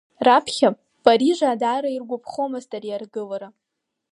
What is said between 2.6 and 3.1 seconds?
ари